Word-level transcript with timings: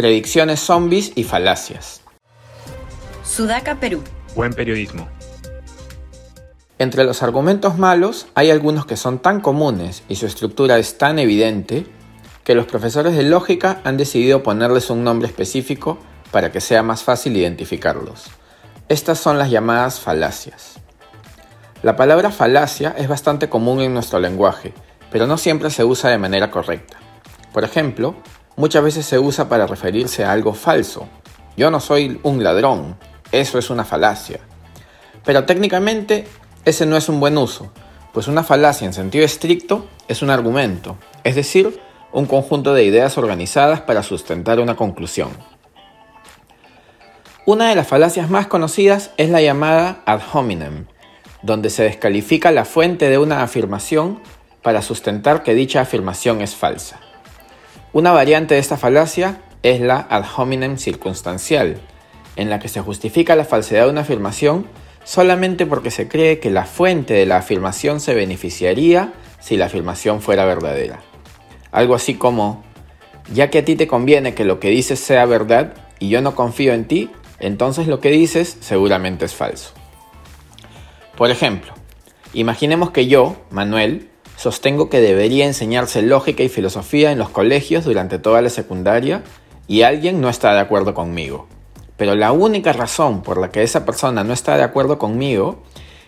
Predicciones 0.00 0.60
zombies 0.60 1.12
y 1.14 1.24
falacias. 1.24 2.00
Sudaca, 3.22 3.80
Perú. 3.80 4.02
Buen 4.34 4.54
periodismo. 4.54 5.06
Entre 6.78 7.04
los 7.04 7.22
argumentos 7.22 7.76
malos 7.76 8.26
hay 8.34 8.50
algunos 8.50 8.86
que 8.86 8.96
son 8.96 9.18
tan 9.18 9.42
comunes 9.42 10.02
y 10.08 10.16
su 10.16 10.24
estructura 10.24 10.78
es 10.78 10.96
tan 10.96 11.18
evidente 11.18 11.84
que 12.44 12.54
los 12.54 12.64
profesores 12.64 13.14
de 13.14 13.24
lógica 13.24 13.82
han 13.84 13.98
decidido 13.98 14.42
ponerles 14.42 14.88
un 14.88 15.04
nombre 15.04 15.28
específico 15.28 15.98
para 16.30 16.50
que 16.50 16.62
sea 16.62 16.82
más 16.82 17.02
fácil 17.02 17.36
identificarlos. 17.36 18.24
Estas 18.88 19.18
son 19.18 19.36
las 19.36 19.50
llamadas 19.50 20.00
falacias. 20.00 20.76
La 21.82 21.96
palabra 21.96 22.30
falacia 22.30 22.94
es 22.96 23.06
bastante 23.06 23.50
común 23.50 23.82
en 23.82 23.92
nuestro 23.92 24.18
lenguaje, 24.18 24.72
pero 25.12 25.26
no 25.26 25.36
siempre 25.36 25.68
se 25.68 25.84
usa 25.84 26.08
de 26.08 26.16
manera 26.16 26.50
correcta. 26.50 26.96
Por 27.52 27.64
ejemplo, 27.64 28.16
muchas 28.56 28.82
veces 28.82 29.06
se 29.06 29.18
usa 29.18 29.48
para 29.48 29.66
referirse 29.66 30.24
a 30.24 30.32
algo 30.32 30.54
falso. 30.54 31.08
Yo 31.56 31.70
no 31.70 31.80
soy 31.80 32.20
un 32.22 32.42
ladrón, 32.42 32.96
eso 33.32 33.58
es 33.58 33.70
una 33.70 33.84
falacia. 33.84 34.40
Pero 35.24 35.44
técnicamente 35.44 36.26
ese 36.64 36.86
no 36.86 36.96
es 36.96 37.08
un 37.08 37.20
buen 37.20 37.38
uso, 37.38 37.72
pues 38.12 38.28
una 38.28 38.42
falacia 38.42 38.86
en 38.86 38.92
sentido 38.92 39.24
estricto 39.24 39.86
es 40.08 40.22
un 40.22 40.30
argumento, 40.30 40.96
es 41.24 41.34
decir, 41.34 41.80
un 42.12 42.26
conjunto 42.26 42.74
de 42.74 42.84
ideas 42.84 43.18
organizadas 43.18 43.80
para 43.80 44.02
sustentar 44.02 44.58
una 44.60 44.76
conclusión. 44.76 45.30
Una 47.46 47.68
de 47.68 47.74
las 47.74 47.88
falacias 47.88 48.30
más 48.30 48.46
conocidas 48.46 49.12
es 49.16 49.30
la 49.30 49.40
llamada 49.40 50.02
ad 50.06 50.20
hominem, 50.32 50.86
donde 51.42 51.70
se 51.70 51.84
descalifica 51.84 52.50
la 52.50 52.64
fuente 52.64 53.08
de 53.08 53.18
una 53.18 53.42
afirmación 53.42 54.20
para 54.62 54.82
sustentar 54.82 55.42
que 55.42 55.54
dicha 55.54 55.80
afirmación 55.80 56.42
es 56.42 56.54
falsa. 56.54 57.00
Una 57.92 58.12
variante 58.12 58.54
de 58.54 58.60
esta 58.60 58.76
falacia 58.76 59.40
es 59.64 59.80
la 59.80 60.06
ad 60.08 60.24
hominem 60.36 60.78
circunstancial, 60.78 61.80
en 62.36 62.48
la 62.48 62.60
que 62.60 62.68
se 62.68 62.80
justifica 62.80 63.34
la 63.34 63.44
falsedad 63.44 63.86
de 63.86 63.90
una 63.90 64.02
afirmación 64.02 64.66
solamente 65.02 65.66
porque 65.66 65.90
se 65.90 66.06
cree 66.06 66.38
que 66.38 66.50
la 66.50 66.66
fuente 66.66 67.14
de 67.14 67.26
la 67.26 67.38
afirmación 67.38 67.98
se 67.98 68.14
beneficiaría 68.14 69.12
si 69.40 69.56
la 69.56 69.66
afirmación 69.66 70.20
fuera 70.20 70.44
verdadera. 70.44 71.00
Algo 71.72 71.96
así 71.96 72.14
como, 72.14 72.62
ya 73.32 73.50
que 73.50 73.58
a 73.58 73.64
ti 73.64 73.74
te 73.74 73.88
conviene 73.88 74.34
que 74.34 74.44
lo 74.44 74.60
que 74.60 74.68
dices 74.68 75.00
sea 75.00 75.26
verdad 75.26 75.74
y 75.98 76.10
yo 76.10 76.22
no 76.22 76.36
confío 76.36 76.74
en 76.74 76.84
ti, 76.84 77.10
entonces 77.40 77.88
lo 77.88 77.98
que 77.98 78.10
dices 78.10 78.56
seguramente 78.60 79.24
es 79.24 79.34
falso. 79.34 79.72
Por 81.16 81.30
ejemplo, 81.30 81.72
imaginemos 82.34 82.92
que 82.92 83.08
yo, 83.08 83.36
Manuel, 83.50 84.10
sostengo 84.40 84.88
que 84.88 85.02
debería 85.02 85.44
enseñarse 85.44 86.00
lógica 86.00 86.42
y 86.42 86.48
filosofía 86.48 87.12
en 87.12 87.18
los 87.18 87.28
colegios 87.28 87.84
durante 87.84 88.18
toda 88.18 88.40
la 88.40 88.48
secundaria 88.48 89.22
y 89.68 89.82
alguien 89.82 90.22
no 90.22 90.30
está 90.30 90.54
de 90.54 90.60
acuerdo 90.60 90.94
conmigo. 90.94 91.46
Pero 91.98 92.14
la 92.14 92.32
única 92.32 92.72
razón 92.72 93.22
por 93.22 93.36
la 93.36 93.50
que 93.50 93.62
esa 93.62 93.84
persona 93.84 94.24
no 94.24 94.32
está 94.32 94.56
de 94.56 94.62
acuerdo 94.62 94.98
conmigo 94.98 95.62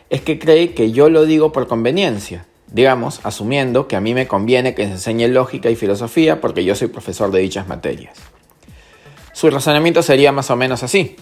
es 0.09 0.23
que 0.23 0.39
cree 0.39 0.73
que 0.73 0.93
yo 0.93 1.11
lo 1.11 1.27
digo 1.27 1.53
por 1.53 1.69
conveniencia, 1.69 2.47
digamos, 2.69 3.21
asumiendo 3.23 3.87
que 3.87 3.97
a 3.97 4.01
mí 4.01 4.15
me 4.15 4.27
conviene 4.27 4.75
que 4.75 4.87
se 4.87 4.93
enseñe 4.93 5.29
lógica 5.29 5.69
y 5.69 5.77
filosofía 5.77 6.41
porque 6.41 6.65
yo 6.65 6.75
soy 6.75 6.89
profesor 6.89 7.33
de 7.33 7.41
dichas 7.41 7.69
materias. 7.69 8.17
Su 9.35 9.51
razonamiento 9.51 10.03
sería 10.03 10.33
más 10.33 10.51
o 10.51 10.57
menos 10.57 10.83
así. 10.83 11.17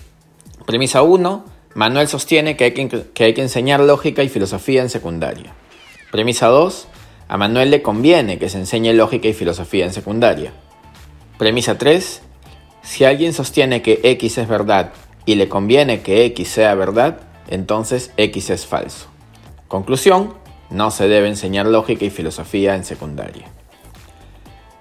Premisa 0.65 1.03
1, 1.03 1.45
Manuel 1.75 2.07
sostiene 2.07 2.57
que 2.57 2.65
hay 2.65 3.35
que, 3.35 3.43
enseñar 3.43 3.81
lógica 3.81 4.23
y 4.23 4.29
filosofía 4.29 4.83
en 4.83 4.91
secundaria. 4.91 5.53
Premisa 6.13 6.47
2. 6.47 6.87
A 7.31 7.37
Manuel 7.37 7.71
le 7.71 7.81
conviene 7.81 8.41
que 8.41 8.49
se 8.49 8.59
enseñe 8.59 8.93
lógica 8.93 9.29
y 9.29 9.33
filosofía 9.33 9.85
en 9.85 9.93
secundaria. 9.93 10.53
Premisa 11.39 11.79
3. 11.79 12.23
Si 12.83 13.05
alguien 13.05 13.33
sostiene 13.33 13.83
que 13.83 14.01
X 14.03 14.39
es 14.39 14.49
verdad 14.49 14.91
y 15.27 15.37
le 15.37 15.49
conviene 15.49 16.01
que 16.03 16.25
X 16.25 16.49
sea 16.49 16.75
verdad, 16.75 17.21
entonces 17.49 18.11
X 18.17 18.51
es 18.51 18.67
falso. 18.67 19.07
Conclusión, 19.69 20.35
no 20.71 20.91
se 20.91 21.07
debe 21.07 21.29
enseñar 21.29 21.67
lógica 21.67 22.05
y 22.05 22.11
filosofía 22.11 22.75
en 22.75 22.85
secundaria. 22.85 23.47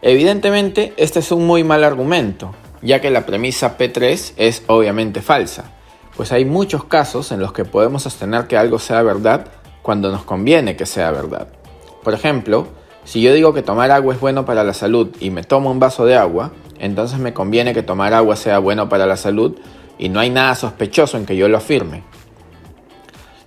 Evidentemente, 0.01 0.95
este 0.97 1.19
es 1.19 1.31
un 1.31 1.45
muy 1.45 1.63
mal 1.63 1.83
argumento, 1.83 2.55
ya 2.81 2.99
que 2.99 3.11
la 3.11 3.27
premisa 3.27 3.77
P3 3.77 4.33
es 4.37 4.63
obviamente 4.65 5.21
falsa 5.21 5.73
pues 6.19 6.33
hay 6.33 6.43
muchos 6.43 6.83
casos 6.83 7.31
en 7.31 7.39
los 7.39 7.53
que 7.53 7.63
podemos 7.63 8.03
sostener 8.03 8.45
que 8.47 8.57
algo 8.57 8.77
sea 8.77 9.01
verdad 9.03 9.47
cuando 9.81 10.11
nos 10.11 10.25
conviene 10.25 10.75
que 10.75 10.85
sea 10.85 11.11
verdad. 11.11 11.47
Por 12.03 12.13
ejemplo, 12.13 12.67
si 13.03 13.21
yo 13.21 13.33
digo 13.33 13.53
que 13.53 13.61
tomar 13.61 13.91
agua 13.91 14.13
es 14.13 14.19
bueno 14.19 14.45
para 14.45 14.63
la 14.63 14.73
salud 14.73 15.09
y 15.19 15.31
me 15.31 15.43
tomo 15.43 15.71
un 15.71 15.79
vaso 15.79 16.05
de 16.05 16.15
agua, 16.15 16.51
entonces 16.79 17.19
me 17.19 17.33
conviene 17.33 17.73
que 17.73 17.83
tomar 17.83 18.13
agua 18.13 18.35
sea 18.35 18.59
bueno 18.59 18.87
para 18.87 19.05
la 19.05 19.17
salud 19.17 19.55
y 19.97 20.09
no 20.09 20.19
hay 20.19 20.29
nada 20.29 20.55
sospechoso 20.55 21.17
en 21.17 21.25
que 21.25 21.35
yo 21.35 21.49
lo 21.49 21.57
afirme. 21.57 22.03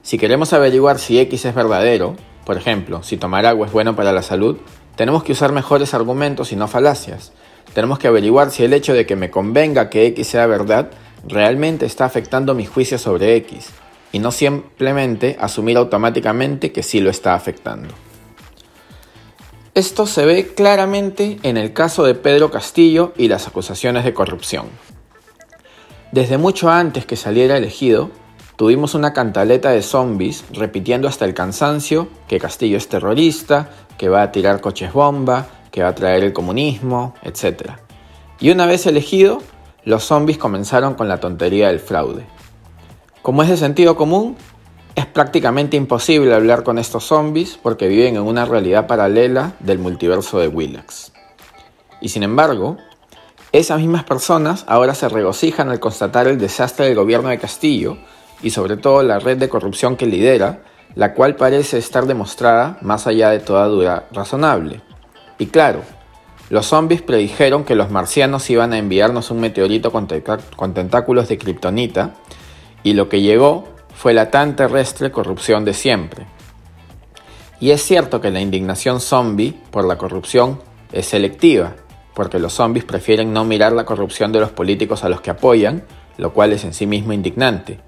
Si 0.03 0.19
queremos 0.19 0.53
averiguar 0.53 0.99
si 0.99 1.19
X 1.19 1.45
es 1.45 1.55
verdadero, 1.55 2.17
por 2.45 2.57
ejemplo, 2.57 3.03
si 3.03 3.17
tomar 3.17 3.47
agua 3.47 3.67
es 3.67 3.73
bueno 3.73 3.95
para 3.95 4.13
la 4.13 4.23
salud, 4.23 4.57
tenemos 4.97 5.23
que 5.23 5.33
usar 5.33 5.53
mejores 5.53 5.95
argumentos 5.95 6.53
y 6.53 6.57
no 6.57 6.69
falacias. 6.69 7.33
Tenemos 7.73 7.99
que 7.99 8.09
averiguar 8.09 8.51
si 8.51 8.65
el 8.65 8.73
hecho 8.73 8.93
de 8.93 9.07
que 9.07 9.17
me 9.17 9.31
convenga 9.31 9.89
que 9.89 10.07
X 10.07 10.27
sea 10.27 10.47
verdad 10.47 10.91
realmente 11.27 11.87
está 11.87 12.05
afectando 12.05 12.55
mi 12.55 12.67
juicio 12.67 12.99
sobre 12.99 13.37
X 13.37 13.71
y 14.11 14.19
no 14.19 14.31
simplemente 14.31 15.37
asumir 15.41 15.77
automáticamente 15.77 16.73
que 16.73 16.83
sí 16.83 17.01
lo 17.01 17.09
está 17.09 17.35
afectando. 17.35 17.95
Esto 19.75 20.07
se 20.07 20.27
ve 20.27 20.49
claramente 20.55 21.39
en 21.43 21.57
el 21.57 21.73
caso 21.73 22.05
de 22.05 22.15
Pedro 22.15 22.51
Castillo 22.51 23.15
y 23.17 23.29
las 23.29 23.49
acusaciones 23.49 24.05
de 24.05 24.13
corrupción. 24.13 24.67
Desde 26.11 26.37
mucho 26.37 26.69
antes 26.69 27.07
que 27.07 27.17
saliera 27.17 27.57
elegido, 27.57 28.11
tuvimos 28.57 28.95
una 28.95 29.15
cantaleta 29.15 29.71
de 29.71 29.81
zombies 29.81 30.45
repitiendo 30.53 31.09
hasta 31.09 31.25
el 31.25 31.33
cansancio 31.33 32.09
que 32.29 32.39
Castillo 32.39 32.77
es 32.77 32.91
terrorista, 32.91 33.71
que 33.97 34.11
va 34.11 34.21
a 34.21 34.31
tirar 34.31 34.61
coches 34.61 34.93
bomba, 34.93 35.47
que 35.71 35.83
va 35.83 35.89
a 35.89 35.95
traer 35.95 36.23
el 36.23 36.35
comunismo, 36.35 37.15
etc. 37.23 37.71
Y 38.41 38.51
una 38.51 38.67
vez 38.67 38.85
elegido, 38.85 39.39
los 39.85 40.05
zombies 40.05 40.37
comenzaron 40.37 40.93
con 40.93 41.09
la 41.09 41.19
tontería 41.19 41.69
del 41.69 41.81
fraude. 41.81 42.27
Como 43.23 43.43
es 43.43 43.49
de 43.49 43.57
sentido 43.57 43.97
común, 43.97 44.37
es 44.95 45.07
prácticamente 45.07 45.77
imposible 45.77 46.35
hablar 46.35 46.63
con 46.65 46.79
estos 46.79 47.05
zombies 47.05 47.59
porque 47.63 47.89
viven 47.89 48.17
en 48.17 48.23
una 48.23 48.45
realidad 48.45 48.87
paralela 48.87 49.55
del 49.61 49.79
multiverso 49.79 50.39
de 50.39 50.49
Willax. 50.49 51.13
Y 52.01 52.09
sin 52.09 52.23
embargo, 52.23 52.77
esas 53.53 53.81
mismas 53.81 54.05
personas 54.05 54.65
ahora 54.67 54.95
se 54.95 55.09
regocijan 55.09 55.69
al 55.69 55.81
constatar 55.81 56.27
el 56.27 56.39
desastre 56.39 56.87
del 56.87 56.95
gobierno 56.95 57.29
de 57.29 57.39
Castillo 57.39 57.99
y 58.43 58.51
sobre 58.51 58.77
todo 58.77 59.03
la 59.03 59.19
red 59.19 59.39
de 59.39 59.49
corrupción 59.49 59.97
que 59.97 60.07
lidera, 60.07 60.63
la 60.95 61.15
cual 61.15 61.37
parece 61.37 61.79
estar 61.79 62.07
demostrada 62.07 62.79
más 62.83 63.07
allá 63.07 63.31
de 63.31 63.39
toda 63.41 63.67
duda 63.67 64.09
razonable. 64.13 64.83
Y 65.39 65.47
claro, 65.47 65.83
los 66.51 66.67
zombies 66.67 67.01
predijeron 67.03 67.65
que 67.65 67.75
los 67.75 67.91
marcianos 67.91 68.51
iban 68.51 68.73
a 68.73 68.79
enviarnos 68.79 69.31
un 69.31 69.41
meteorito 69.41 69.91
con, 69.91 70.07
tentáculos 70.07 71.29
de 71.29 71.39
kriptonita 71.39 72.15
y 72.83 72.93
lo 72.93 73.09
que 73.09 73.23
llegó 73.23 73.72
fue 74.03 74.15
la 74.15 74.33
tan 74.33 74.57
terrestre 74.57 75.13
corrupción 75.13 75.65
de 75.65 75.75
siempre. 75.75 76.27
Y 77.61 77.71
es 77.71 77.85
cierto 77.85 78.21
que 78.21 78.33
la 78.33 78.41
indignación 78.41 78.99
zombie 78.99 79.57
por 79.71 79.85
la 79.85 79.97
corrupción 79.97 80.61
es 80.91 81.07
selectiva, 81.07 81.77
porque 82.13 82.41
los 82.41 82.53
zombies 82.53 82.85
prefieren 82.85 83.33
no 83.33 83.45
mirar 83.45 83.73
la 83.73 83.85
corrupción 83.85 84.33
de 84.33 84.41
los 84.41 84.51
políticos 84.51 85.05
a 85.05 85.09
los 85.09 85.21
que 85.21 85.31
apoyan, 85.31 85.85
lo 86.17 86.33
cual 86.33 86.53
es 86.53 86.65
en 86.65 86.75
sí 86.75 86.85
mismo 86.85 87.13
indignante. 87.13 87.79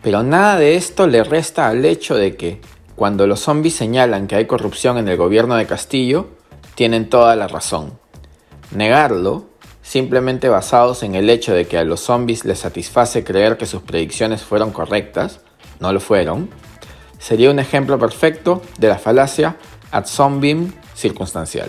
Pero 0.00 0.22
nada 0.22 0.60
de 0.60 0.76
esto 0.76 1.08
le 1.08 1.24
resta 1.24 1.66
al 1.66 1.84
hecho 1.84 2.14
de 2.14 2.36
que, 2.36 2.60
cuando 2.94 3.26
los 3.26 3.40
zombies 3.40 3.74
señalan 3.74 4.28
que 4.28 4.36
hay 4.36 4.46
corrupción 4.46 4.96
en 4.96 5.08
el 5.08 5.16
gobierno 5.16 5.56
de 5.56 5.66
Castillo, 5.66 6.28
tienen 6.76 7.10
toda 7.10 7.34
la 7.34 7.48
razón. 7.48 7.98
Negarlo, 8.70 9.46
simplemente 9.86 10.48
basados 10.48 11.04
en 11.04 11.14
el 11.14 11.30
hecho 11.30 11.54
de 11.54 11.66
que 11.66 11.78
a 11.78 11.84
los 11.84 12.00
zombies 12.00 12.44
les 12.44 12.58
satisface 12.58 13.22
creer 13.22 13.56
que 13.56 13.66
sus 13.66 13.82
predicciones 13.82 14.42
fueron 14.42 14.72
correctas, 14.72 15.40
no 15.78 15.92
lo 15.92 16.00
fueron, 16.00 16.50
sería 17.20 17.52
un 17.52 17.60
ejemplo 17.60 17.96
perfecto 17.96 18.62
de 18.78 18.88
la 18.88 18.98
falacia 18.98 19.56
ad 19.92 20.06
zombiem 20.06 20.72
circunstancial. 20.94 21.68